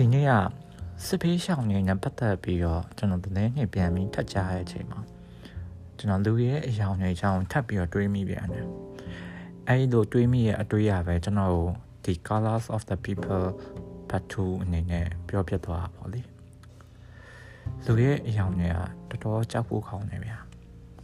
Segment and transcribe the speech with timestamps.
[0.00, 0.32] ဒီနေ့က
[1.06, 5.00] စစ်ဖေးရှောင်းနေနဲ့ပတ်သက်ပြီးတော့ကျွန်တော်သတင်းတွေပြန်ပြီးထပ်ကြားရတဲ့အချိန်မှာ
[5.98, 8.66] ကျွန်တော်လူရဲ့အယောင်တွေအကြောင်းထပ်ပြီးတော့တွေးမိပြန်တယ်
[9.68, 11.58] အဲဒီလိုတွေးမိရဲ့အတွေးရပဲကျွန်တော်
[12.04, 13.46] ဒီ colors of the people
[14.10, 16.20] part 2အနေနဲ့ပြောပြသွားတာပေါ့လေ
[17.84, 18.68] လူရဲ့အယောင်တွေ
[19.10, 20.38] ကတော်တော်ကြောက်ဖို့ကောင်းတယ်ဗျာ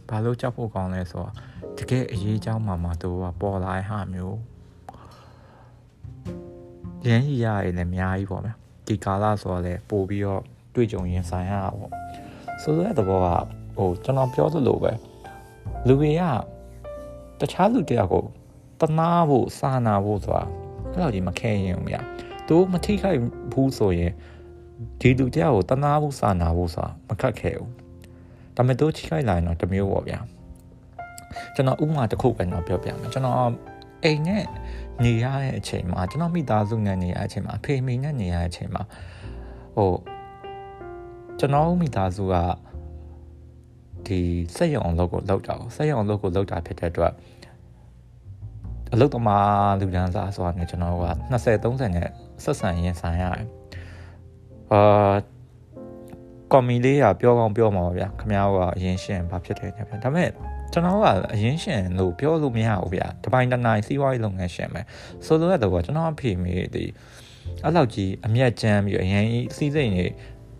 [0.09, 1.31] ဘာလို့ကြောက်ဖို့ကောင်းလဲဆိုတော့
[1.77, 4.37] တကယ်အရေးအကြောင်းမှမှသူကပေါ်လာတဲ့ဟာမျိုး
[7.07, 10.41] ရန်ကြီးရရင်လည်းအများကြီးပေါ့ဗျာ ဒီကာလဆိုတော့လည်းပို့ပြီးတော့
[10.75, 11.91] တွေ့ကြုံရင်ဆိုင်ရတာပေါ့
[12.61, 13.27] ဆိုတဲ့သဘောက
[13.77, 14.91] ဟိုကျွန်တော်ပြောသလိုပဲ
[15.87, 16.23] လူတွေက
[17.39, 18.23] တခြားလူတယောက်ကို
[18.81, 20.43] တနာဖို့စာနာဖို့ဆိုတာ
[20.91, 22.01] အဲ့လိုကြီးမခဲရင်ဘူးဗျာ
[22.47, 23.19] သူမထိခိုက်
[23.53, 24.11] ဘူးဆိုရင်
[25.01, 27.71] ဒီလူတယောက်ကိုတနာဖို့စာနာဖို့ဆိုတာမခက်ခဲဘူး
[28.55, 30.19] ဒါပေမဲ့သူထိခိုက်လာရင်တော့တမျိုးပေါ့ဗျာ
[31.55, 33.39] ကျွန်တော်ဥပမာတစ်ခုပဲတော့ပြောပြမယ်ကျွန်တော်
[34.03, 34.45] အိမ်နဲ့
[35.03, 38.83] နေရတဲ့အချိန်မှာကျွန်တော်မိသားစုနဲ့နေရတဲ့အချိန်မှာအဖေမိနဲ့နေရတဲ့အချိန်မှာ
[39.75, 39.91] ဟို
[41.39, 42.35] ကျွန်တော်မိသားစုက
[44.07, 44.19] ဒီ
[44.55, 47.13] စက်ရုံအလုပ်ကိုလုပ်တာစက်ရုံအလုပ်ကိုလုပ်တာဖြစ်တဲ့အတွက်
[48.93, 52.09] အလုပ်သမားလူဒန်းစားဆိုတာနဲ့ကျွန်တော်က20 30နဲ့
[52.43, 53.47] ဆက်ဆံရင်ဆိုင်ရတယ်
[54.71, 55.13] အာ
[56.51, 60.29] ကွန်မီလေးကပြောကောင်းပြောမှာပါဗျာခမ ्या ကအရင်ရှင်းဘာဖြစ်တယ်ညာဗျာဒါပေမဲ့
[60.73, 64.81] ကျွန်တော်ကအရင်ရှင်လို့ပြောလို့မရဘူးဗျာတပိုင်းတနိုင်စီးပွားရေးလုပ်ငန်းရှင်ပဲ
[65.25, 66.85] ဆိုလိုရတော့ကျွန်တော်အဖေမေဒီ
[67.63, 69.25] အဲ့လောက်ကြီးအမျက်ကြမ်းပြီးအရင်
[69.55, 70.05] စီးစိမ်နေ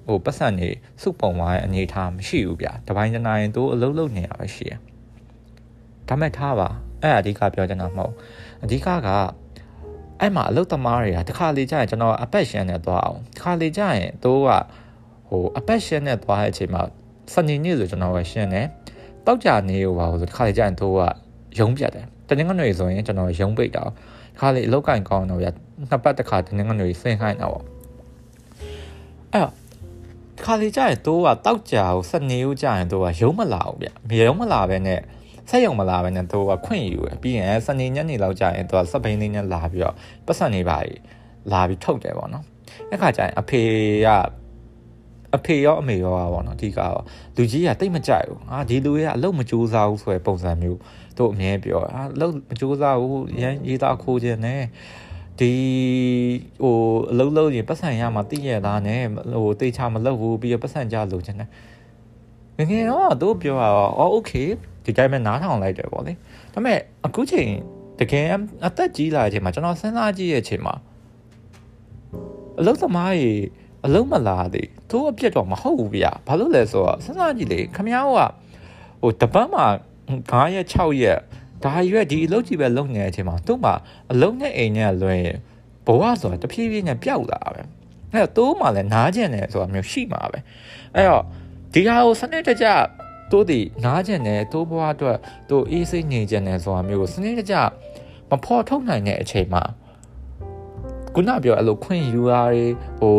[0.08, 0.69] ဟိုပတ်စံနေ
[1.02, 4.73] စုပုံသွားတဲ့အနေထားမရှိဘူးဗျာတပိုင်းတနိုင်တို့အလုပ်လုပ်နေရပဲရှိရ
[6.08, 6.69] ဒါမဲ့ထားပါ
[7.02, 8.14] အဲ့အဓိကပြောချင်တာမဟုတ်
[8.64, 9.09] အဓိကက
[10.19, 14.50] အဲ့မှာအလုပ်သမားတွေကတခါလေကြာရင်ကျွန်တော်အပတ်ရှန်နဲ့သွားအောင်တခါလေကြာရင်တို့က
[15.30, 16.81] ဟိုအပတ်ရှန်နဲ့သွားတဲ့အချိန်မှာ
[17.34, 18.67] စနေနေ့ဆိုကျွန်တော်ကရှင်းတယ်
[19.27, 21.02] တောက်ကြနေရောပါဆိုတခါလေကြာရင်တို့က
[21.59, 23.88] ရုံးပြတ်တယ်တနင်္ဂနွေဆိုရင်ကျွန်တော်ရုံးပိတ်တာတ
[24.39, 25.47] ခါလေအလောက်ကင်ကောင်းတော့ဗျ
[25.89, 27.63] နှစ်ပတ်တစ်ခါတနင်္ဂနွေဆင်းခိုင်းတာပေါ့
[29.31, 29.53] အဲ့တော့
[30.45, 35.00] ခါလေကြာရင်တို့ကတောက်ကြကိုစနေဦးကြာရင်တို့ကရုံးမလာဘူးဗျမရုံးမလာပဲနဲ့
[35.50, 39.95] ဆက်ရုံမလာပဲနဲ့တို့ကခွင့်ယူရပြီးရင်စနေညနေလောက်ကြာရင်တို့ကစပိန်လေးနဲ့လာပြီးတော့
[40.25, 40.78] ပတ်စံနေပါ
[41.51, 42.45] လာပြီးထုတ်တယ်ပေါ့နော်
[42.90, 43.61] အဲ့ခါကျရင်အဖေ
[44.07, 44.09] က
[45.36, 47.04] အဖေရောအမေရောပါပေါ့နော်အဓိကတော့
[47.36, 50.78] လူကြီးကတိတ်မကြိုက်ဘူးအာဒီလူရဲ့အလုပ်မကြိုးစားဘူးဆိုတဲ့ပုံစံမျိုး
[51.19, 54.62] တို့အမြဲပြောအာအလုပ်မကြိုးစားဘူးရန်ရေးသားခိုးခြင်းနဲ့
[55.41, 55.53] ဒီ
[56.62, 56.76] ဟို
[57.10, 59.03] အလုပ်လုပ်ရင်ပတ်စံရမှာတည့်ရသားနဲ့
[59.42, 61.48] ဟိုတေချာမလုပ်ဘူးပြီးတော့ပတ်စံကြလို့ခြင်းနဲ့
[62.59, 64.32] ငငယ်တော့တို့ပြောတာအော်โอเค
[64.84, 66.12] ဒီတိုင်းပဲနားထောင်လိုက်တယ်ပေါ့လေ
[66.53, 67.50] ဒါပေမဲ့အခုချိန်
[68.00, 68.26] တကယ်
[68.66, 70.75] အသက်ကြီးလာတဲ့အချိန်မှာကျွန်တော်စဉ်းစားကြည့်ရဲ့အချိန်မှာ
[72.60, 73.41] အလုပ်သမားကြီး
[73.85, 78.09] အလုံးမလာသေးသူအပြစ်တော့မဟုတ်ဘူးဗျာဘာလို့လဲဆိုတော့စဉ်းစားကြည့်လေခမ ्या က
[79.01, 79.66] ဟိုတပတ်မှာ
[80.31, 81.19] 9ရက်6ရက်
[81.63, 83.73] ဒါရွက်ဒီအလုပ်ကြီးပဲလုပ်နေတဲ့အချိန်မှာသူ့မှာ
[84.11, 85.17] အလုံးနဲ့အိမ်နဲ့လွှဲ
[85.85, 87.61] ဘဝဆိုတာတဖြည်းဖြည်းနဲ့ပျောက်လာပဲ
[88.13, 90.39] အဲ့တော့တိုးမှလည်းနားကျင်တယ်ဆိုတာမျိုးရှိမှာပဲ
[90.95, 91.23] အဲ့တော့
[91.73, 92.67] ဒီဟာကိုစနစ်တကျ
[93.31, 95.17] တိုးဒီနားကျင်တယ်တိုးဘဝအတွက်
[95.49, 97.55] တိုးအေးစိတ်နေကျင်တယ်ဆိုတာမျိုးကိုစနစ်တကျ
[98.29, 99.63] မဖော်ထုတ်နိုင်တဲ့အချိန်မှာ
[101.13, 102.33] ခုနပြောအဲ့လိုခွင့်ယူရ
[102.99, 103.16] ဟို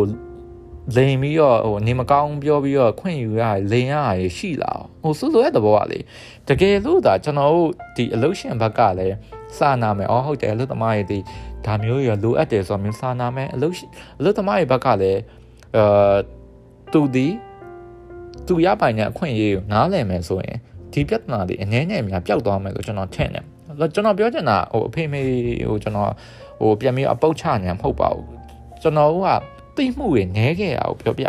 [0.93, 5.99] လိန်ပြီးတော့ဟိုနေမကောင်းပြောပြီးတော့ခွင့်ယူရလိန်ရရရှိလာဟိုဆိုလိုတဲ့သဘောကလေ
[6.47, 9.15] တကယ်လို့ဒါကျွန်တော်တို့ဒီအလုပ်ရှင်ဘက်ကလည်း
[9.57, 11.19] စာနာမယ်အော်ဟုတ်တယ်အလုပ်သမားရဲ့ဒီ
[11.65, 13.75] ဒါမျိုးရလိုအပ်တယ်ဆိုတော့မျိုးစာနာမယ်အလုပ်
[14.19, 15.19] အလုပ်သမားရဲ့ဘက်ကလည်း
[15.77, 16.15] အာ
[16.93, 17.27] သူဒီ
[18.47, 20.57] သူရပိုင်တဲ့အခွင့်အရေးကိုနားလည်မယ်ဆိုရင်
[20.93, 23.45] ဒီပြဿနာတွေအနည်းငယ်များပျောက်သွားမယ်လို့ကျွန်တော်ထင်တယ်
[23.93, 25.21] ကျွန်တော်ပြောချင်တာဟိုအဖေမေ
[25.69, 26.11] ဟိုကျွန်တော်
[26.61, 28.27] ဟိုပြန်ပြီးအပုတ်ချနေမှာမဟုတ်ပါဘူး
[28.81, 29.27] ကျွန်တော်က
[29.77, 31.27] သိမှုတွေနဲခဲ့တာကိုပြောပြ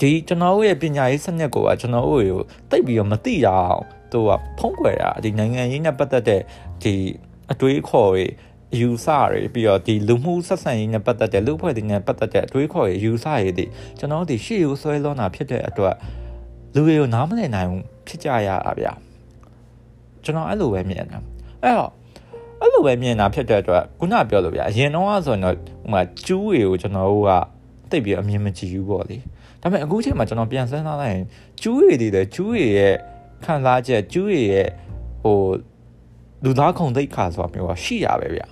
[0.00, 2.40] ဒီကျွန်တော်ရဲ့ပညာရေးစနစ်ကိုကကျွန်တော်တို့ကို
[2.70, 6.40] တိတ်ပြီးတော့မသိရအောင်သူကဖုံးကွယ်တာဒီနိုင်ငံရေးနဲ့ပတ်သက်တဲ့
[6.82, 6.94] ဒီ
[7.52, 8.24] အတွေးခေါ်တွေ
[8.80, 13.64] ယူဆတွေပြီးတော့ဒီလူမှုဆက်ဆံရေးနဲ့ပတ်သက်တဲ့လူဖွဲ့တွေနဲ့ပတ်သက်တဲ့အတွေးခေါ်တွေယူဆတွေဒီ
[13.98, 15.94] ကျွန်တော်ဒီရှေ့ကိုဆွဲလွှမ်းတာဖြစ်တဲ့အတွက်
[16.74, 18.92] လူတွေကိုနားမလည်နိုင်ဘူးဖြစ်ကြရတာဗျာ
[20.24, 21.18] ကျွန်တော်အဲ့လိုပဲမြင်တာ
[21.62, 21.90] အဲ့တော့
[22.64, 27.30] အဲ့လိုပဲမြင်တာဖြစ်တဲ့အတွက်ခုနပြောလို့ဗျာအရင်တော့ဆိုရင်တော့ဟိုမှာကျူးတွေကိုကျွန်တော်တို့က
[27.90, 29.16] တိတ်ပြီးအမြင်မကြည့်ဘူးပေါ့လေ
[29.62, 31.24] ဒါပေမဲ့အခုချိန်မှာကျွန်တော်ပြန်စဉ်းစားလိုက်ရင်
[31.62, 32.94] ကျူးတွေတွေလည်းကျူးတွေရဲ့
[33.44, 34.68] ခံစားချက်ကျူးတွေရဲ့
[35.22, 35.38] ဟို
[36.44, 38.46] လူသားခုံသိက္ခာဆိုတာမျိုးကရှိရပဲဗျာ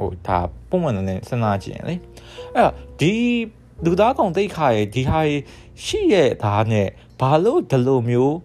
[0.00, 0.38] ဟိုဒါ
[0.70, 1.94] ပုံမှန်နဲ့စဉ်းစားကြည့်ရင်လေ
[2.54, 3.12] အဲ့တော့ဒီ
[3.84, 5.20] လူသားခုံသိက္ခာရဲ့ဒီဟာ
[5.84, 6.88] ရှိရဲ့ဒါနဲ့
[7.20, 8.36] ဘာလို့ဒီလိုမျိုး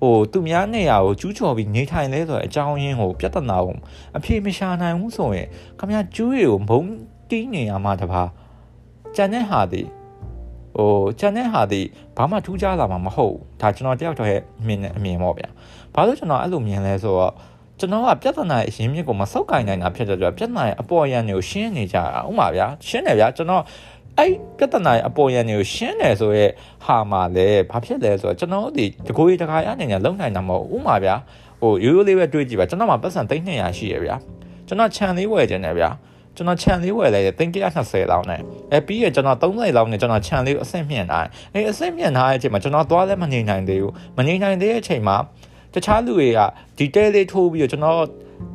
[0.00, 3.76] ဟိုသူများနေရာကိုကျူးကျော်ပြီးနေထိုင်လဲဆိုတဲ့အကြောင်းရင်းကိုပြဿနာကို
[4.16, 5.48] အဖြေမရှာနိုင်ဘူးဆိုရင်
[5.78, 6.82] ခမရကျူးတွေကိုမုံ
[7.30, 8.22] တီးနေရမှာတပါ
[9.16, 9.82] ကြံတဲ့ဟာဒီ
[10.76, 11.82] ဟိုကြံတဲ့ဟာဒီ
[12.16, 15.48] ဘာမှထူးခြားလာမှာမဟုတ်ဒါကျွန်တော်တယောက်တည်းရဲ့အမြင်နဲ့အမြင်ပေါ့ဗျာ
[15.94, 17.32] ဘာလို့ကျွန်တော်အဲ့လိုမြင်လဲဆိုတော့
[17.78, 23.62] ကျွန်တော်ကပြဿနာရဲ့အရင်းမြစ်ကိုမစောက်ကင်နိုင်တာဖြစ်တဲ့အတွက်ပြဿနာရဲ့အပေါ်ယံတွေကိုရှင်းနေကြတာဥမာဗျာရှင်းတယ်ဗျာကျွန်တော်
[24.20, 26.46] အဲ့ပြဿနာရဲ့အပေါ်ယံတွေကိုရှင်းတယ်ဆိုရဲ
[26.84, 31.14] ဟာမှာလေဘာဖြစ်လဲဆိုတော့ကျွန်တော်ဒီတကိုယ်တခါရအနေနဲ့လုံနိုင်တာမဟုတ်ဥမာဗျာ
[31.60, 34.16] ဟိုရိုးရိုးလေးပဲတွေးကြည့်ပါကျွန်တော်မှာပတ်စံ300ရှိရဗျာ
[34.68, 35.90] ကျွန်တော်ခြံလေးဝယ်ခြင်းတယ်ဗျာ
[36.36, 38.40] ကျွန်တော်ခြံလေးဝယ်လိုက်တယ်320လောက်နဲ့
[38.72, 45.16] အဲပြီးရကျွန်တော်30လောက်နဲ့ကျွန်တော်ခြံလေးကိုအဆင့်မြင့်ထားအဲအဆင့်မြင့်ထားတဲ့အချိန်မှာကျွန်တော်သွားလဲမနေနိုင်သေးဘူးမနေနိုင်သေးတဲ့အချိန်မှာ
[45.74, 46.40] တခြားလူတွေက
[46.78, 47.96] ဒီတဲလေးထိုးပြီးတော့ကျွန်တော်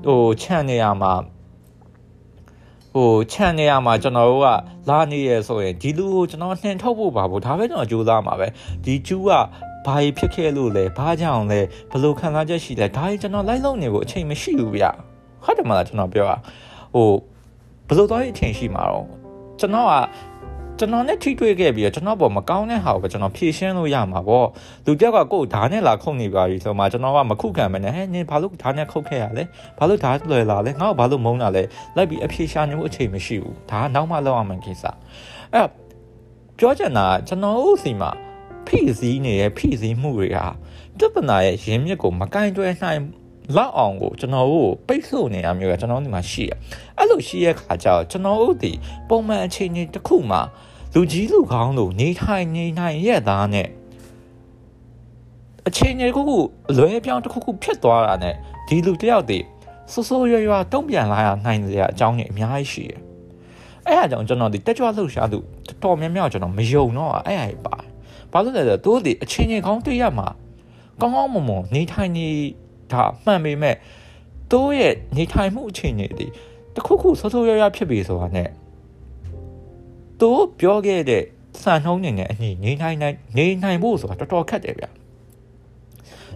[0.07, 1.13] ဟိုခြံနေရမှာ
[2.95, 4.47] ဟိုခြံနေရမှာကျွန်တော်တို့က
[4.89, 8.47] လာနေရဆိုရင်ဒီလူကိုကျွန်တော်နှင်ထုတ်ဖို့ပါဘူးဒါပဲကျွန်တော်ကြိုးစားမှာပဲ
[8.85, 9.31] ဒီကျူးက
[9.85, 11.59] ဘာဖြစ်ခဲ့လို့လဲဘာကြောင့်လဲ
[11.91, 14.85] ဘယ်လိုခံစားချက်ရှိလဲဒါကြီးကျွန်တော်လိုက်လုံနေဖို့အချိန်မရှိဘူးဗျ
[15.43, 16.37] ဟုတ်တယ်မလားကျွန်တော်ပြောတာ
[16.95, 17.09] ဟို
[17.87, 19.05] ဘယ်လိုတော့အချိန်ရှိမှာတော့
[19.59, 19.93] ကျွန်တော်က
[20.79, 24.47] ကျွန်တော်နဲ့ထိတွေ့ခဲ့ပြီးတော့ကျွန်တော်ပေါ်မကောင်းတဲ့ဟာကိုကျွန်တော်ဖြေရှင်းလို့ရမှာပေါ့
[24.85, 29.43] လူတယောက်ကကိုယ်ဓာတ်နဲ့လာခုတ်နေပါပြီဆိုမှကျွန်တော်ကမခုခံမနဲ့ဟဲ့နင်ဘာလို့ဓာတ်နဲ့ခုတ်ခဲ့ရလဲ
[29.77, 31.63] ဘာလို့ဓာတ်လွယ်လာလဲငါ့ကိုဘာလို့မုန်းတာလဲ
[31.95, 34.83] လိုက်ပြီးအဖြေရှာနေဖို့အချိန်မရှိဘူးဒါကနောက်မှလောက်အောင်မှကိစ္စ
[35.53, 35.67] အဲ့
[36.59, 38.11] ပြောချင်တာကျွန်တော်တို့စီမှာ
[38.67, 40.47] ဖိစီးနေတဲ့ဖိစီးမှုတွေဟာ
[40.97, 43.01] ပြဿနာရဲ့ရင်းမြစ်ကိုမကင်တွယ်နိုင်
[43.57, 46.51] လောက်အောင်ကိုကျွန်တော်တို့ပိတ်ဆို့နေရမျိုးကကျွန်တော်တို့ဒီမှာရှိရ
[46.97, 48.71] အဲ့လိုရှိရခါကျတော့ကျွန်တော်တို့ဒီ
[49.09, 50.41] ပုံမှန်အချိန်ကြီးတစ်ခုမှာ
[50.93, 53.67] လူကြီးလူကောင်းလို့နေထိုင်နေနိုင်ရဲ့သားနဲ့
[55.67, 56.37] အချိန်ကြီးခုခု
[56.77, 58.35] လွဲပြောင်းတစ်ခုခုဖြစ်သွားတာနဲ့
[58.67, 59.45] ဒီလူတယောက်တည်း
[59.91, 62.93] ဆိုးဆိုးရွားရွားတုံ့ပြန်လာရနိုင်တဲ့အကြောင်းတွေအများကြီးရှိရ
[63.87, 67.75] အဲ့အကြောင်းကျွန်တော်ဒီတက်ကြွလှုပ်ရှားသူတော်တော်များများကျွန်တော်မယုံတော့အဲ့အဲ့ပါ
[68.31, 70.27] ဘာလို့လဲဆိုတော့တို့ဒီအချင်းချင်းကောင်းတွေ့ရမှာ
[71.01, 72.27] ကောင်းကောင်းမွန်မွန်နေထိုင်နေ
[72.91, 73.75] တာမှန်ပေမဲ့
[74.51, 76.25] တို့ရဲ့နေထိုင်မှုအခြေအနေတွေ
[76.75, 78.43] တခုခုဆိုးဆိုးရွားရွားဖြစ်ပြီဆိုတာ ਨੇ
[80.21, 81.23] တို့ပြောခဲ့တဲ့
[81.61, 84.85] စံနှုန်းနေနဲ့အညီနေနိုင်နိုင်နေနိုင်ဖို့ဆိုတာတော်တော်ခက်တယ်ဗျ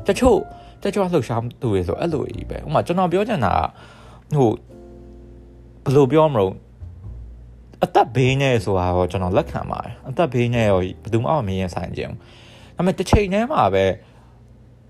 [0.08, 0.38] တချို့
[0.84, 3.54] တချို့လှုပ်ရှားသူတွေဆိုအဲ့လိုကြီးပဲဥပမာကျွန်တော်ပြောချင်တာ
[4.36, 4.50] ဟို
[5.84, 6.54] ဘယ်လိုပြောမလို့
[7.84, 12.16] အသက်ဘေးနဲ့ဆိုတာတော့ကျွန်တော်လက်ခံပါတယ်အသက်ဘေးနဲ့ရောဘယ်သူမှမမြင်ဆိုင်ကြဘူး
[12.76, 13.86] ဒါပေမဲ့တစ်ချိန်တည်းမှာပဲ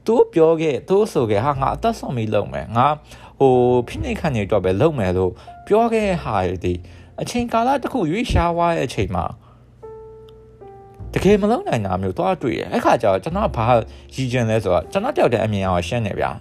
[0.09, 2.87] သူပြောခဲ့သူဆိုခဲ့ဟာငါအသက်ဆုံးပြီးလုပ်မယ်ငါ
[3.39, 3.53] ဟို
[3.87, 5.31] ဖိနှိတ်ခန့်နေတော့ပဲလုပ်မယ်လို့
[5.67, 6.73] ပြောခဲ့ဟာဒီ
[7.21, 9.25] အချိန်ကာလတစ်ခုရွေးရှားသွားတဲ့အချိန်မှာ
[11.13, 13.65] တကယ်မလုံးနိုင်တာမျိုးသွားတွေ့ရအဲ့ခါကျတော့ကျွန်တော်ဘာ
[14.13, 16.31] ရည်ကျင်လဲဆိုတော့ကျွန်တော်တယောက်တည်းအမြင်အောင်ရှင်းနေဗျာ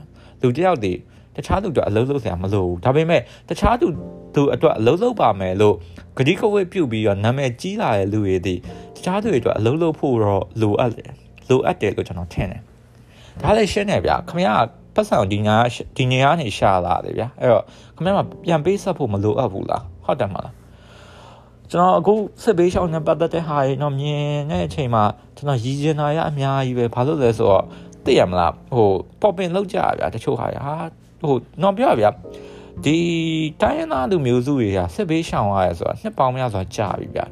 [0.43, 0.99] လူတယောက်တည်း
[1.37, 3.87] တခြားသူတို့အလုံးလုံးဆရာမလိုဘူးဒါပေမဲ့တခြားသူ
[4.35, 5.75] သူအတွက်အလုံးလုံးပါမယ်လို့
[6.17, 8.55] ဂတိကဝတ်ပြုတ်ပြီးတော့နာမည်ကြီးလာတဲ့လူတွေဒီ
[8.97, 11.11] တခြားသူတွေအတွက်အလုံးလုံးဖို့တော့လိုအပ်တယ်
[11.49, 12.63] လိုအပ်တယ်လို့ကျွန်တော်ထင်တယ်
[13.43, 14.49] ဒါလည်းရှင်းနေဗျာခမရ
[14.95, 15.57] ပတ်စံဒီညာ
[15.97, 17.65] ဒီညာကနေရှာလာတယ်ဗျာအဲ့တော့
[17.97, 20.55] ခမရမှာပြန်ပေးဆက်ဖို့မလိုအပ်ဘူးလားဟုတ်တယ်မလား
[21.71, 25.05] ကျွန်တော်အခုစစ်ဘေးရှောင်းနေပတ်သက်တဲ့ဟာတွေတော့မြင်တဲ့အချိန်မှာ
[25.37, 27.65] ကျွန်တော်ရည်ကျင်တာရအများကြီးပဲဘာလို့လဲဆိုတော့
[28.05, 28.89] သိရမလားဟို
[29.21, 30.75] ပေါ်ပင်လောက်ကြဗျာတချို့ဟာဟာ
[31.21, 32.11] ဟိုတော့ပြောဗျာ
[32.85, 32.99] ဒီ
[33.61, 37.27] တိုင်းရင်းသားလူမျိုးစုတွေကစစ်ဘေးရှောင်ရရဲဆိုတာနှစ်ပေါင်းများစွာကြာပြီဗျာ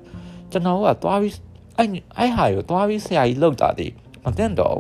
[0.51, 1.35] ကျွန်တော်ကသွားပြီး
[1.77, 1.89] အဲ့
[2.19, 3.89] အဲ့ဟာကိုသွားပြီးဆရာကြီးလောက်တာဒီ
[4.25, 4.79] မသိတော့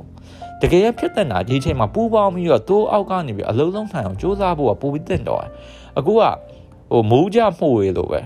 [0.62, 5.40] တကယ်ဖြစ်တဲ့နာဒီအချိန်မှာပူပေါင်းပြီးတော့တိုးအောက်ကနေပြီးအလုံးလုံးထိုင်အောင်စူးစမ်းဖို့ကပိုပြီးတင့်တော့
[5.98, 6.22] အခုက
[6.92, 8.20] ဟိုမိုးကြမှုရေလို့ပဲ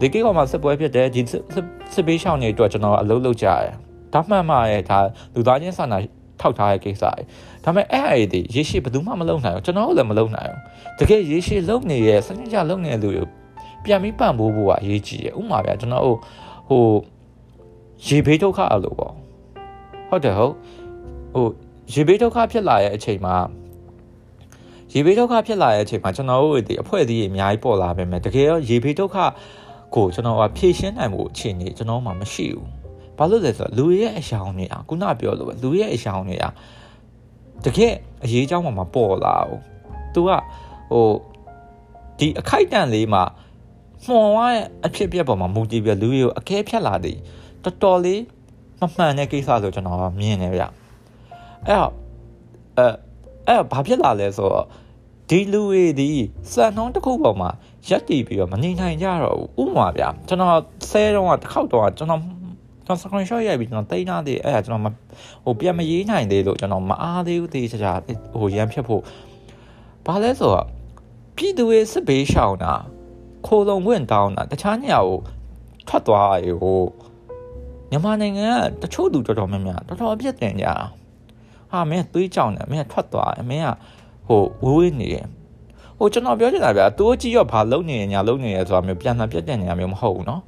[0.00, 1.20] ဒီကိကောင်မှာစစ်ပွဲဖြစ်တယ်ဒီ
[1.94, 3.74] စစ်ပေးရှောင်းနေအတွက်ကျွန်တော်အလုပ်လုပ်ကြရတယ်
[4.12, 4.98] ဒါမှန်ပါရဲ့ဒါ
[5.34, 5.98] လူသားချင်းစာနာ
[6.40, 7.22] ထောက်ထားတဲ့ကိစ္စတွေ
[7.64, 13.24] ဒါပေမဲ့အဲ့အဲ့ဒီရေရှည်ဘယ်သူမှမလုပ်နိုင်ဘူးကျွန်တော်လည်းမလုပ်နိုင်ဘူးတကယ်ရေရှည်လုပ်နေရဲ့စနစ်ကျလုပ်နေတဲ့လူတွေ
[13.84, 16.14] ပြန်ပြီးပံ့ပိုးဖို့ကအရေးကြီးတယ်ဥပမာဗျာကျွန်တော်ဟို
[16.68, 16.82] ဟို
[18.06, 19.12] ရေဘေးဒုက္ခအလို့ပေါ့
[20.08, 20.54] ဟုတ်တယ်ဟုတ်
[21.35, 21.47] ဟို
[21.93, 23.35] ရေဘေးဒုက္ခဖြစ်လာရဲ့အချိန်မှာ
[24.93, 29.17] ရေဘေးဒုက္ခဖြစ်လာရဲ့အချိန်မှာကျွန်တော်တို့ဒီအဖွဲ့အစည်းတွေအများကြီးပေါ်လာပေမဲ့တကယ်ရောရေဘေးဒုက္ခ
[29.95, 32.67] ကိုကျွန်တော်ကဖြည့်ရှင်းနိုင်မှုအခြေအနေကျွန်တော်မှမရှိဘူး
[33.17, 36.51] ဘာလို့လဲဆိုတော့လူရဲ့အယောင်တွေอ่ะခုနပြောလို့ပဲလူရဲ့အယောင်တွေอ่ะ
[37.65, 39.59] တကယ်အရေးကြောင်းမှမပေါ်လာဘူး။
[40.13, 40.29] तू က
[40.91, 41.07] ဟို
[42.19, 43.23] ဒီအခိုက်တန့်လေးမှာ
[44.05, 47.17] မှော်ရအဖြစ်ပြက်ပေါ်မှာမူတည်ပြီးလူတွေကိုအကဲဖြတ်လာတယ်
[47.63, 48.21] တော်တော်လေး
[48.79, 50.63] မမှန်တဲ့ကိစ္စဆိုကျွန်တော်မြင်နေဗျ။
[51.68, 51.92] အဲ့တော့
[52.78, 52.86] အဲ
[53.46, 54.66] အဲ့ဘာဖြစ်လာလဲဆိုတော့
[55.30, 56.10] ဒီလူတွေဒီ
[56.52, 57.50] စံနှုန်းတစ်ခုပေါ်မှာ
[57.88, 60.56] ရက်တည်ပြီးတော့မနေနိုင်ကြတော့ဘူးဥပမာဗျာကျွန်တော်
[60.90, 62.20] ဆဲတော့တစ်ခေါက်တော့ကျွန်တော်
[62.86, 64.86] ကျွန်တော် screenshot ရိုက်ပြီးကျွန်တော်တိတ်နာသေးအဲ့ဒါကျွန်တော်မ
[65.44, 67.92] ဟိုပြန်မရေးနိုင်သေးလို့ကျွန်တော်မအားသေးဘူးတေးချာချာ
[68.40, 69.02] ဟိုရမ်းဖြတ်ဖို့
[70.06, 70.66] ဘာလဲဆိုတော့
[71.36, 72.72] ပြည်သူရဲ့စစ်ဘေးရှောင်တာ
[73.46, 75.18] ခိုးလုံဝင်တောင်းတာတခြားနေရာကို
[75.88, 76.82] ထွက်သွားရေကို
[77.90, 78.48] မြန်မာနိုင်ငံ
[78.80, 80.66] ကတချို့သူတော်တော်များများတော်တော်အပြစ်တင်ကြ
[81.71, 83.69] ဟာမင်းသွေးကြောင်တယ်မင်းထွက်သွားမင်းက
[84.27, 85.27] ဟိုဝေးဝေးနေတယ်
[85.97, 90.41] ဟိုကျွန်တော်ပြောချင်တာဗျာတိုးကြီးရောဘာလုံနေညာလုံနေရဆိုတာမျိုးပြန်လှန်ပြတ်တဲ့နေရာမျိုးမဟုတ်ဘူးเนาะ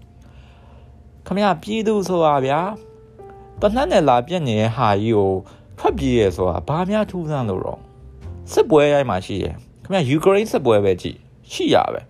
[1.27, 2.59] ခမရပြည်သူဆိုတာဗျာ
[3.61, 5.31] တနက်နဲ့လာပြက်နေတဲ့ဟာကြီးကို
[5.79, 7.79] ထွက်ပြေးရဲဆိုတာဘာများထူးဆန်းလို့တော့
[8.51, 11.17] စစ်ပွဲရိုင်းမှာရှိရယ်ခ ခင်ဗျယူကရိန်းစစ်ပွဲပဲကြည့်
[11.51, 12.01] ရှိရပဲ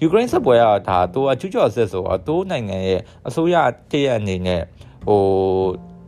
[0.00, 3.56] ယူကရိန်းစစ်ပွဲကဒါသူကကျူးကျော်စစ်ဆိုတော့တိုးနိုင်ငံရဲ့အစိုးရ
[3.90, 4.62] တည့်ရအနေနဲ့
[5.08, 5.20] ဟို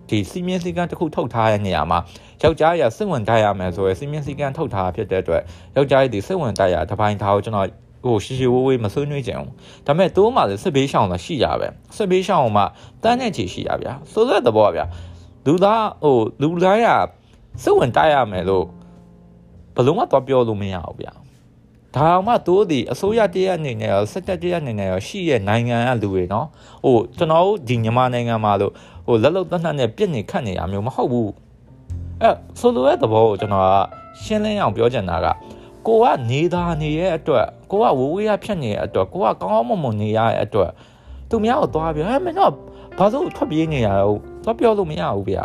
[0.10, 2.00] ဒီစီမင်းစည်းကမ်းတစ်ခုထုတ်ထားတဲ့နေရာမှာ
[2.44, 5.42] ယောက်ျားရစစ်ဝင်တိုက်ရမယ်ဆိုရယ်စီမင်းစည်းကမ်းထုတ်ထားဖြစ်တဲ့အတွက်
[5.75, 7.68] ယောက်ျားရဲ့ဒီစစ်ဝင်တိုက်ရတပိုင်းထားကိုကျွန်တော်
[8.06, 9.50] ဟိုရှီရှီဝေးဝေးမဆွေးနွေးကြအောင်
[9.88, 12.63] ဒါပေမဲ့တိုးမှလည်းစစ်ဘေးရှောင်တာရှိရပဲစစ်ဘေးရှောင်မှ
[13.04, 14.86] တန်းတဲ့ချီရှိရဗျာဆိုတဲ့သဘောဗျာ
[15.46, 16.88] လူသားဟိုလူသားရ
[17.63, 18.66] စစ်ဝင်တိုက်ရမယ်လို့
[19.75, 21.13] ဘယ်လုံးမှတော့ပြောလို့မရဘူးဗျာ
[21.96, 26.48] ဒါအောင်မှတိုးဒီအစိုးရတရက်အနေနဲ့ရောစစ်တပ်တရက်အနေနဲ့ရောရှိရဲ့နိုင်ငံကလူတွေနော်
[26.86, 28.74] ဟိုကျွန်တော်တို့ဒီမြန်မာနိုင်ငံမှာလို့
[29.08, 31.31] ဟိုလက်လုံတတ်နဲ့ပြစ်နေခတ်နေရမျိုးမဟုတ်ဘူး
[32.22, 32.29] အဲ
[32.60, 33.69] ဆိုလိုတဲ့သဘောကိုကျွန်တော်က
[34.24, 35.27] ရှင်းလင်းအောင်ပြောချင်တာက
[35.88, 40.72] ကိုကနေသားနေရဲ့အတွက်ကိုကဝဝေးရဖြတ်နေတဲ့အတွက်ကိုကကောင်းကောင်းမွန်မွန်နေရတဲ့အတွက်
[41.29, 42.53] သူများကိုသွားပြောဟဲ့မင်းတော့
[42.98, 45.43] ဘာလို့ထွက်ပြေးနေရတော့သွားပြောလို့မရဘူးဗျာ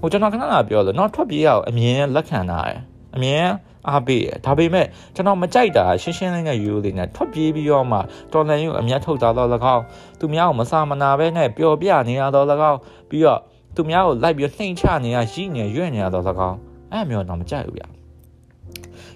[0.00, 2.80] ဟိုကျွန်တော်ခဏခဏပြောလို့တော့ထွက်ပြေးရအောင်အမြင်လက်ခံတာရယ်
[3.16, 3.46] အမြင်
[3.88, 7.98] အားပေးရဒါပေမဲ့ကျွန်တော်မကြိုက်တာရှင်းရှင်းလင်းလင်းယူလေးနဲ့ထွက်ပြေးပြီးတော့မှ
[8.32, 9.84] တော်လန်ယူအမျက်ထုတ်တာတော့၎င်း
[10.20, 12.78] သူများကိုမစာမနာပဲနဲ့ပျော်ပြနေရတော့၎င်း
[13.10, 13.40] ပြီးတော့
[13.76, 16.58] သူများကိုလိုက်ပြီးနှိမ်ချနေရရှိနေရွံ့နေရတော့၎င်း
[16.92, 17.88] အဲ့မျိုးတော့မကြိုက်ဘူးဗျာ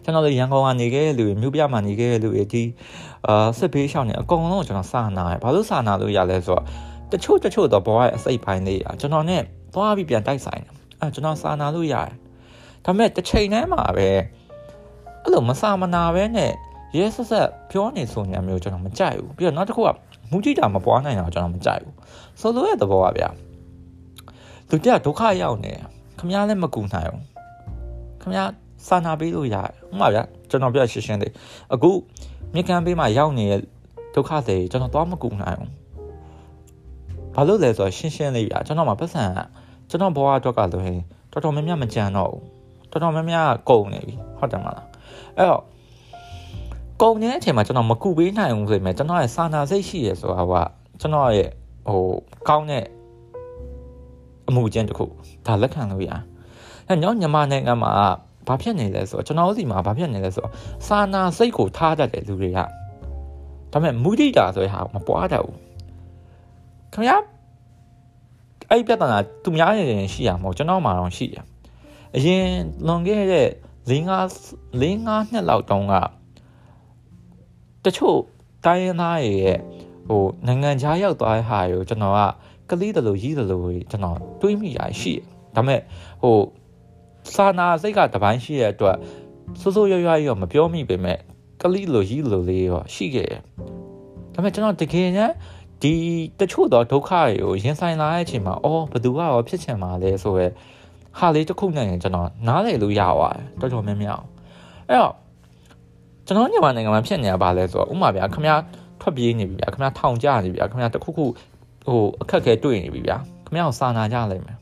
[0.03, 2.65] ကျွန်တော်တို့ရန်ကုန်ကနေခဲ့တဲ့လူတွေမြို့ပြမှာနေခဲ့တဲ့လူတွေဒီ
[3.27, 6.63] အာစစ်ဘေးရှောင်းနေအကုန်လုံးကျွန်တော်စာနာရဘာလို့စာနာလို့ရလဲဆိုတော့
[7.13, 9.43] တချို့တချို့တော့ဘဝရဲ့အစိတ်ပိုင်းလေးอ่ะကျွန်တော်နဲ့
[9.75, 12.11] သွားပြီးပြန်တိုက်ဆိုင်တယ်အဲကျွန်တော်စာနာလို့ရတယ်
[12.85, 14.09] ဒါပေမဲ့တစ်ချိန်တည်းမှာပဲ
[15.23, 16.53] အဲ့လိုမစာမနာပဲနဲ့
[16.97, 19.89] ရဲဆက်ဆက်ပြောနေဆိုနေမျိုးကျွန်တော်မကြိုက်ဘူးပြီးတော့နောက်တစ်ခုက
[20.31, 21.95] မူကြည့်တာမပွားနိုင်တာကျွန်တော်မကြိုက်ဘူး
[22.41, 23.29] ဆိုလိုရဲ့သဘောကဗျာ
[24.69, 25.73] သူတယောက်ဒုက္ခရောက်နေ
[26.19, 27.23] ခမည်းလည်းမကူနိုင်ဘူး
[28.21, 28.53] ခမည်း
[28.87, 31.33] စာနာပေးလို့ရတယ်ဥမာဗျာကျွန်တော်ပြရှင်းရှင်းလေး
[31.75, 31.91] အခု
[32.55, 33.61] မြကမ်းပေးမှာရောက်နေတဲ့
[34.15, 35.71] ဒုက္ခတွေကျွန်တော်သွားမကူနိုင်ဘူး
[37.35, 39.25] ဘာလို့လဲဆိုတော့ရှင်းရှင်းလေးဗျာကျွန်တော်မှာပတ်စံ
[39.91, 41.01] ကျွန်တော်ဘဝအတွက်ကဆိုရင်
[41.33, 42.43] တော်တော်များများမကြံတော့ဘူး
[42.91, 44.92] တော်တော်များများကုန်နေပြီဟုတ်တယ်မလား
[45.39, 45.63] အဲ့တော့
[47.03, 50.55] ကုန်နေတဲ့အချိန်မှာကျွန်တော်မကူပေးနိုင်ဘူးဆိုပေမဲ့ကျွန်တော်ရဲ့စာနာစိတ်ရှိရဆိုတာက
[51.01, 51.49] ကျွန်တော်ရဲ့
[51.89, 52.05] ဟို
[52.49, 52.85] ကောင်းတဲ့
[54.49, 55.07] အမှုကျင့်တစ်ခု
[55.47, 56.11] ဒါလက်ခံလို့ရ
[56.87, 57.93] အဲ့ညောညမနိုင်ငံမှာ
[58.49, 60.53] ဘာဖြစ်နေလဲဆိုတော့ကျွန်တော်တို့စီမှာဘာဖြစ်နေလဲဆိုတော့
[60.87, 62.65] စာနာစိတ်ကိုထားတတ်တယ်လူတွေကဒါ
[63.73, 65.59] ပေမဲ့မူဒိတာဆိုတဲ့ဟာမပွားတတ်ဘူး
[66.93, 67.17] ခင်ဗျာ
[68.71, 71.45] အဲ့ပြဿနာသူများနေနေရှိရမဟုတ်ကျွန်တော်မှတော့ရှိတယ်
[72.17, 72.45] အရင်
[72.87, 73.49] လွန်ခဲ့တဲ့
[73.91, 74.11] ၄၅
[74.81, 75.95] ၄၅နှစ်လောက်တုန်းက
[77.85, 78.19] တချို့
[78.65, 79.59] တိုင်းရင်းသားရဲ့
[80.09, 82.21] ဟိုနိုင်ငံခြားရောက်သွားတဲ့ဟာကိုကျွန်တော်က
[82.71, 85.25] ကလေးတလို့ကြီးတလို့ကျွန်တော်တွေးမိရရှိတယ်
[85.55, 85.81] ဒါပေမဲ့
[86.23, 86.39] ဟို
[87.35, 88.97] စာနာစိတ်ကတပိုင်းရှိတဲ့အတွက်
[89.61, 91.19] စိုးစိုးရွရွရောမပြောမိပေမဲ့
[91.63, 93.43] ကလေးလိုကြီးလိုလေးရောရှိခဲ့တယ်
[94.35, 95.31] ဒါပေမဲ့ကျွန်တော်တကယ်နဲ့
[95.83, 95.95] ဒီ
[96.41, 100.47] တချို့တော့ဒုက္ခတွေကိုရင်ဆိုင်လာတဲ့အချိန်မှာအော်ဘသူကရောဖြစ်ချင်ပါလဲဆိုရဲ
[101.19, 104.21] ဟာလေးတစ်ခုနဲ့ကျွန်တော်နားလည်လို့ရပါတယ်တော်တော်များများ
[104.89, 105.15] အဲ့တော့
[106.27, 108.53] ကျွန်တော်မြန်မာနိုင်ငံမှာဖြစ်နေတာဘာလဲဆိုတော့ဥမာဗျာခမရ
[109.01, 111.25] ထွက်ပြေးနေပြီဗျာခမရထောင်ကြနေပြီဗျာခမရတခုခု
[111.87, 113.17] ဟိုအခက်ခဲတွေ့နေပြီဗျာ
[113.47, 114.57] ခမရကိုစာနာကြလိမ့်မယ်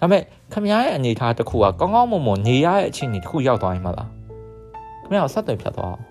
[0.00, 4.08] ဒါပေမဲ့ခမရရဲ့အနေထားတစ်ခုကကောင်းကောင်းမွန်မွန်နေရတဲ့အခြေအနေတစ်ခုရောက်သွားရင်မလား
[5.04, 6.02] ခမရကိုဆက်သွယ်ဖြတ်သွားအောင်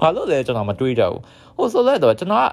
[0.00, 1.20] ဘာလို့လဲကျွန်တော်မတွေးကြဘူး
[1.56, 2.46] ဟိုဆိုတော့ကျွန်တော်က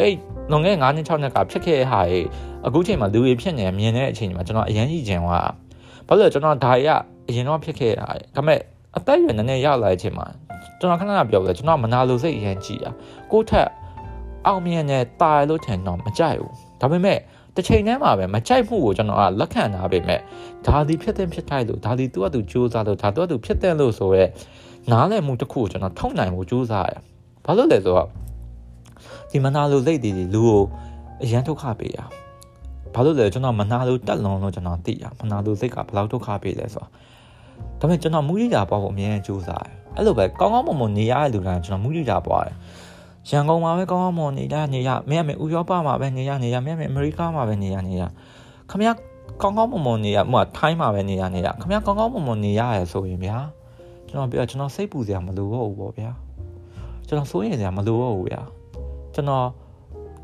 [0.00, 0.14] အဲ့
[0.50, 2.26] လွန်ခဲ့9နှစ်6နှစ်ကဖြစ်ခဲ့တဲ့ဟာကြီး
[2.66, 5.40] အခုချိန်မှာလူတွေဖြစ်နေမြင်တဲ့အချိန်မှာကျွန်တော်အရင်ကြီးခြင်းကဘာ
[6.08, 6.90] လို့လဲကျွန်တော်ဒါရီက
[7.28, 8.60] အရင်တော့ဖြစ်ခဲ့တာဒါပေမဲ့
[8.96, 10.26] အသက်အရွယ်နည်းနည်းရောက်လာတဲ့အချိန်မှာ
[10.78, 12.90] ကျွန်တော်ခဏခဏပြောပြတယ်ကျွန်တော်မနာလိုစိတ်အရင်ကြည့်တာ
[13.32, 13.68] ကိုထက်
[14.46, 17.18] အောင်မြင်နေတာရလို့ထင်တော့မကြိုက်ဘူးဒါပေမဲ့
[17.56, 20.20] တစ်ချိန်တည်းမှာပဲမကြိုက်မှုကိုကျွန်တော်ကလက်ခံထားပေမဲ့
[20.66, 24.24] ဒါဒီဖြစ်တဲ့ဖြစ်ထိုက်လို့ဒါဒီသူ့အတူစူးစမ်းလို့ဒါသူ့အတူဖြစ်တဲ့လို့ဆိုရဲ
[24.90, 26.94] နားလည်မှုတစ်ခုကိုကျွန်တော်ထုံနိုင်ဖို့စူးစမ်းရ
[27.44, 28.08] ဘာလို့လဲဆိုတော့
[29.30, 30.62] ဒီမနာလိုစိတ်တွေလူကို
[31.22, 31.98] အရန်ဒုက္ခပေးရ
[32.94, 36.88] ဘာလို့လဲကျွန်တော်မနာလိုတက်လွန်လို့ကျွန်တော်သိရမနာလိုစိတ်ကဘယ်လောက်ဒုက္ခပေးလဲဆိုတာ
[37.80, 42.54] ဒါပေမဲ့ကျွန်တော်မူးရိတာပေါ့ကိုအမြဲတမ်းကြိုးစားတယ်အဲ့လိုပဲကောင်းကောင်းမွန်မွန်နေရတဲ့လူတိုင်းကျွန်တော်မူးရိတာပေါ့တယ်
[43.28, 48.02] ရန်ကုန်မှာပဲကောင်းကောင်းမွန်နေရနေရမင်းအမေဥရောပမှာပဲနေရနေရမင်းအမေအမေရိကမှာပဲနေရနေရ
[48.70, 48.88] ခမရ
[49.42, 53.38] ကောင်းကောင်းမွန်မွန်နေရဟိုထိုင်းမှာပဲနေရနေရခမရကောင်းကောင်းမွန်မွန်နေရရဆိုရင်ဗျာ
[54.08, 56.10] ကျွန်တော်ပြောကျွန်တော်စိတ်ပူစရာမလိုတော့ဘူးပေါ့ဗျာ
[57.06, 58.42] ကျွန်တော်စိုးရိမ်စရာမလိုတော့ဘူးဗျာ
[59.14, 59.46] ကျွန်တော်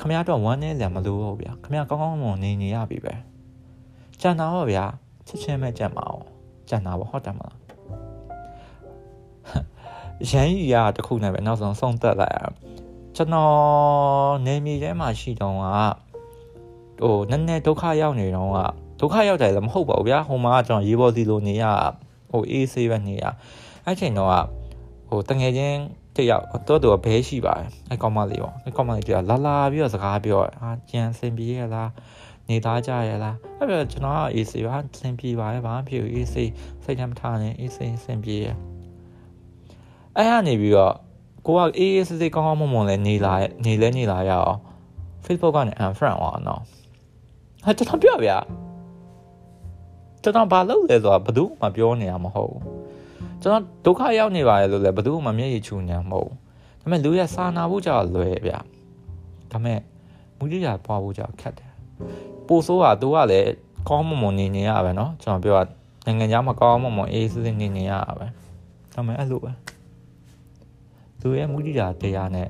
[0.00, 3.14] ခမရတော့ဝမ်းနေစရာမလိုတော့ဗျာခမရကောင်းကောင်းမွန်နေနေရပြီပဲ
[4.20, 4.84] ကြံတာတော့ဗျာ
[5.26, 6.24] ချက်ချင်းပဲကြံပါအောင်
[6.68, 7.56] ကြံတာပေါ့ဟုတ်တယ်မလား
[10.30, 12.38] ရန်ကြီးရတခုနဲ့ပဲနောက်ဆုံးဆုံးသက်လိုက်ရ
[13.16, 15.64] ကျွန်တော်နေမြေထဲမှာရှိတော့က
[17.02, 18.58] ဟိုနည်းနည်းဒုက္ခရောက်နေတော့က
[19.00, 21.64] ဒုက္ခရောက်တယ်လည်းမဟုတ်ပါဘူးဗျာဟိုမှာကျွန်တော်ရေပေါ်စီလိုနေရ
[22.30, 23.24] ဟိုအေးဆေးပဲနေရ
[23.84, 24.30] အဲ့ချိန်တော့
[25.08, 25.80] ဟိုတငယ်ချင်း
[26.16, 31.90] တယောက်တော့တော့ဘဲရှိပါတယ်အဲ့ကောင်မလေးရောအဲ့ကောင်မလေးကလာလာပြီးတော့စကားပြောဟာကြံစင်ပြေရလား
[32.48, 36.34] နေသားကြရလားအဲ့တော့ကျွန်တော်က AC ပါစင်ပြေပါရဲ့ဘာမှဖြစ်ဘူး AC
[36.84, 38.46] စိတ်ထဲမထားနဲ့ AC စင်ပြေရ
[40.16, 40.94] အဲ့ကနေပြီးတော့
[41.46, 43.34] ကိုကအေးအေးစစ်စစ်ကောင်းကောင်းမွန်မွန်လဲနေလာ
[43.64, 44.58] နေလဲနေလာရအောင်
[45.24, 46.62] Facebook ကနေ unfriend သွားအောင်နော်
[47.64, 48.38] ဟာကျွန်တော်ပြောဗျာ
[50.22, 52.85] ကျွန်တော်ဘာလုပ်လဲဆိုတာဘယ်သူမှပြောနေရမဟုတ်ဘူး
[53.45, 56.37] ကျွန်တော်ဒုက္ခရောက်နေပါလေလို့လည်းဘယ်သူမှမျက်ရည်ချူညာမဟုတ်ဘူး
[56.81, 58.59] ဒါပေမဲ့လူရဲ့စာနာဖို့ကြောင့်လွယ်ဗျာ
[59.51, 59.79] ဒါပေမဲ့
[60.37, 61.71] မူကြီးရပွားဖို့ကြောင့်ခက်တယ်
[62.47, 63.49] ပိုဆိုးတာသူကလည်း
[63.89, 65.63] ကောင်းမွန်မွန်နေနေရပဲเนาะကျွန်တော်ပြောတာ
[66.05, 68.27] နိုင်ငံခြားမှာကောင်းမွန်မွန်အေးစစ်စစ်နေနေရပဲ
[68.93, 69.51] ဒါပေမဲ့အဲ့လိုပဲ
[71.21, 72.47] သူရဲ့မူကြီးရာတရားနဲ့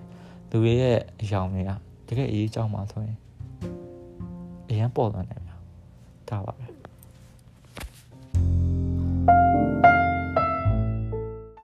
[0.52, 1.72] သူရဲ့အယောင်တွေက
[2.08, 3.18] တကယ်အရေးကြောင်းမှာဆိုရင်
[4.70, 5.56] အရင်ပေါ်လာတယ်ဗျာ
[6.30, 6.66] ဒါပါပဲ